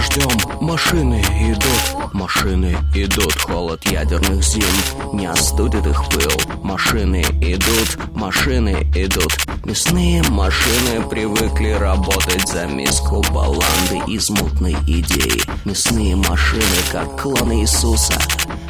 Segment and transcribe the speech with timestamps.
[0.00, 4.64] ждем Машины идут, машины идут Холод ядерных зим.
[5.12, 6.62] Не остудит их пыл.
[6.62, 9.36] Машины идут, машины идут.
[9.64, 15.42] Мясные машины привыкли работать за миску баланды из мутной идеи.
[15.64, 18.14] Мясные машины, как клоны Иисуса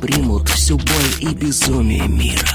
[0.00, 2.48] Примут всю боль и безумие мира.